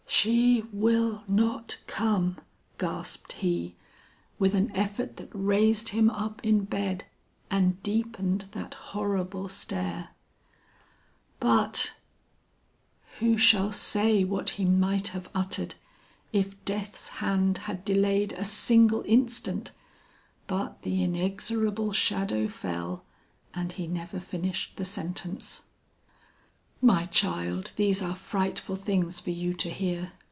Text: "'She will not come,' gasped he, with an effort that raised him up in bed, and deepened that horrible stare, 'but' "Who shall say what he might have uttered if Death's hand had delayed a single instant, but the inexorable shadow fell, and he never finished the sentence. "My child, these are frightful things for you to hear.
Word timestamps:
"'She 0.23 0.63
will 0.71 1.23
not 1.27 1.77
come,' 1.87 2.37
gasped 2.77 3.31
he, 3.33 3.75
with 4.37 4.53
an 4.53 4.69
effort 4.75 5.15
that 5.15 5.29
raised 5.33 5.89
him 5.89 6.11
up 6.11 6.39
in 6.43 6.63
bed, 6.65 7.05
and 7.49 7.81
deepened 7.81 8.45
that 8.51 8.73
horrible 8.75 9.47
stare, 9.49 10.09
'but' 11.39 11.95
"Who 13.19 13.35
shall 13.35 13.71
say 13.71 14.23
what 14.23 14.49
he 14.51 14.65
might 14.65 15.07
have 15.07 15.27
uttered 15.33 15.73
if 16.31 16.63
Death's 16.65 17.07
hand 17.09 17.59
had 17.59 17.83
delayed 17.83 18.33
a 18.33 18.45
single 18.45 19.03
instant, 19.07 19.71
but 20.45 20.83
the 20.83 21.03
inexorable 21.03 21.93
shadow 21.93 22.47
fell, 22.47 23.05
and 23.55 23.71
he 23.71 23.87
never 23.87 24.19
finished 24.19 24.75
the 24.77 24.85
sentence. 24.85 25.63
"My 26.83 27.03
child, 27.05 27.73
these 27.75 28.01
are 28.01 28.15
frightful 28.15 28.75
things 28.75 29.19
for 29.19 29.29
you 29.29 29.53
to 29.53 29.69
hear. 29.69 30.13